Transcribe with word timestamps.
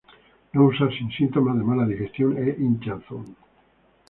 No 0.53 0.63
usar 0.65 0.91
sin 0.97 1.11
síntomas 1.11 1.55
de 1.59 1.67
mala 1.69 1.85
digestión 1.91 2.31
e 2.43 2.47
hinchazón. 2.63 3.23